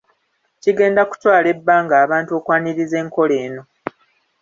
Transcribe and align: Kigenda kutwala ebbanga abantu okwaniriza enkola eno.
Kigenda 0.61 1.01
kutwala 1.09 1.47
ebbanga 1.53 1.95
abantu 2.03 2.31
okwaniriza 2.39 2.95
enkola 3.03 3.35
eno. 3.45 3.63